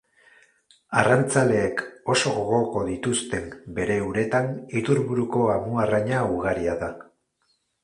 [1.01, 3.45] Arrantzaleek oso gogoko dituzten
[3.77, 4.51] bere uretan
[4.83, 6.93] iturburuko amuarraina ugaria da.